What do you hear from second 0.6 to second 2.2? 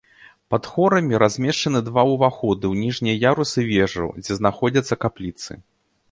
хорамі размешчаны два